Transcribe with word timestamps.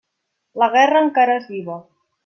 La 0.63 0.69
guerra 0.77 1.05
encara 1.09 1.39
és 1.43 1.49
viva. 1.57 1.81